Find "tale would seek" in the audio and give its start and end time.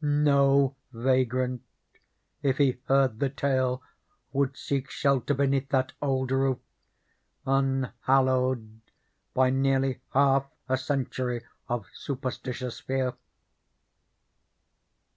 3.28-4.88